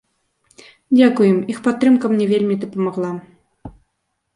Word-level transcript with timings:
Дзякуй 0.97 1.27
ім, 1.33 1.37
іх 1.55 1.59
падтрымка 1.69 2.05
мне 2.17 2.25
вельмі 2.35 2.55
дапамагла. 2.67 3.15